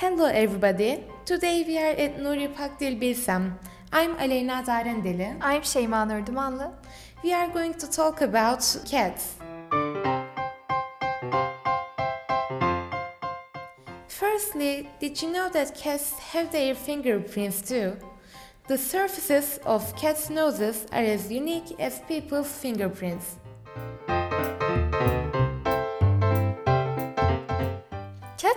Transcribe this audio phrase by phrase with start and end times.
[0.00, 1.02] Hello everybody.
[1.24, 3.52] Today we are at Nuri Pakdil.
[3.92, 5.36] I'm Aleyna Darendeli.
[5.40, 6.70] I'm Şeyma Nur Dumanlı.
[7.24, 9.34] We are going to talk about cats.
[14.06, 17.96] Firstly, did you know that cats have their fingerprints too?
[18.68, 23.34] The surfaces of cats' noses are as unique as people's fingerprints.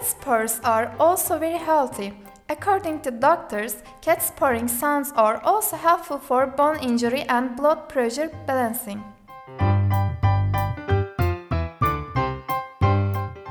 [0.01, 2.11] Cats' purrs are also very healthy.
[2.49, 8.31] According to doctors, cat purring sounds are also helpful for bone injury and blood pressure
[8.47, 9.03] balancing.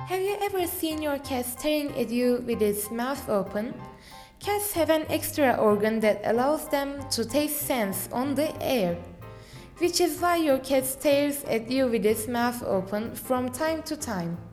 [0.08, 3.72] Have you ever seen your cat staring at you with its mouth open?
[4.40, 8.96] Cats have an extra organ that allows them to taste scents on the air,
[9.78, 13.96] which is why your cat stares at you with its mouth open from time to
[13.96, 14.49] time.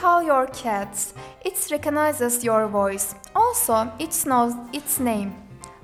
[0.00, 1.12] Call your cats,
[1.44, 3.14] it recognizes your voice.
[3.36, 5.34] Also, it knows its name,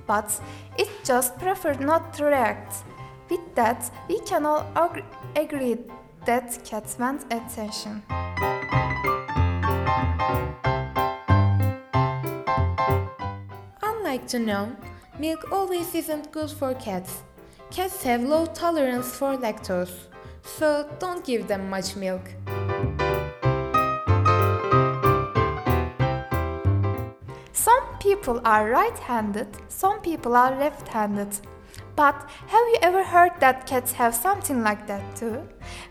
[0.07, 0.41] but
[0.79, 2.77] it just prefers not to react.
[3.29, 5.05] With that, we can all ag-
[5.37, 5.77] agree
[6.25, 8.03] that cats want attention.
[13.83, 14.75] Unlike to know,
[15.19, 17.23] milk always isn't good for cats.
[17.71, 20.09] Cats have low tolerance for lactose,
[20.43, 22.23] so don't give them much milk.
[28.07, 31.33] People are right handed, some people are left handed.
[31.97, 32.15] But
[32.53, 35.43] have you ever heard that cats have something like that too?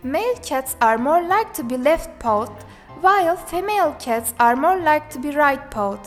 [0.02, 2.56] Male cats are more like to be left pawed,
[3.02, 6.00] while female cats are more like to be right pawed.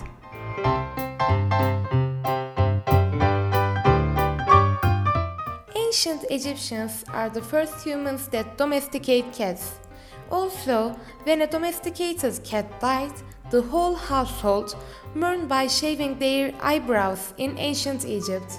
[5.76, 9.74] Ancient Egyptians are the first humans that domesticate cats.
[10.30, 13.12] Also, when a domesticated cat died,
[13.50, 14.76] the whole household
[15.14, 18.58] mourned by shaving their eyebrows in ancient Egypt.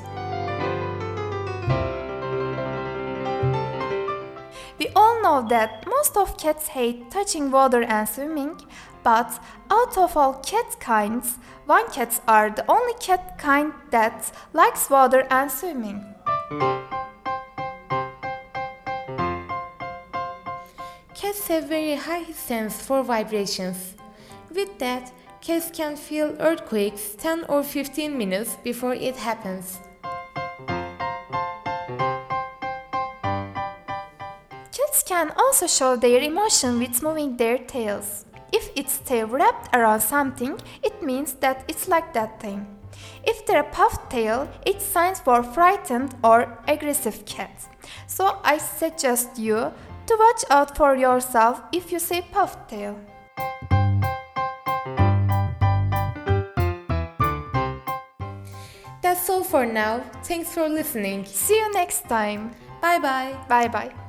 [4.79, 8.61] We all know that most of cats hate touching water and swimming,
[9.03, 9.39] but
[9.69, 15.27] out of all cat kinds, Van cats are the only cat kind that likes water
[15.29, 16.03] and swimming.
[21.13, 23.95] Cats have very high sense for vibrations.
[24.53, 25.11] With that,
[25.41, 29.79] cats can feel earthquakes 10 or 15 minutes before it happens.
[34.71, 38.25] Cats can also show their emotion with moving their tails.
[38.51, 42.65] If its tail wrapped around something, it means that it's like that thing.
[43.23, 47.67] If they're a puffed tail, it signs for frightened or aggressive cat.
[48.07, 49.71] So I suggest you
[50.07, 52.99] to watch out for yourself if you see puffed tail.
[59.01, 60.01] That's all for now.
[60.23, 61.25] Thanks for listening.
[61.25, 62.51] See you next time.
[62.81, 63.35] Bye bye.
[63.47, 64.08] Bye bye.